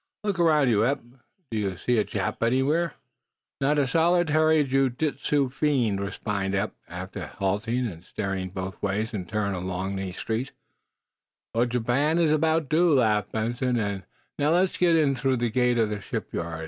[0.23, 0.97] Look around you, Eph.
[1.51, 2.95] Do you see a Jap anywhere?"
[3.61, 9.27] "Not a solitary jiu jitsu fiend," responded Eph, after halting and staring both ways in
[9.27, 10.53] turn along the street.
[11.53, 13.77] "Well, Japan is about due," laughed Benson.
[13.77, 14.01] "And
[14.39, 16.59] now, let's get in through the gate of the shipyard.